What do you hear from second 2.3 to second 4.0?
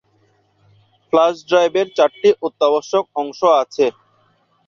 অত্যাবশ্যক অংশ আছে।